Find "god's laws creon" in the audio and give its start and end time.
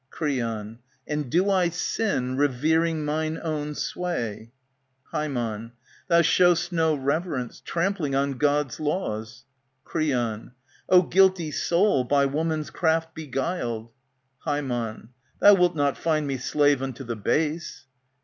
8.39-10.53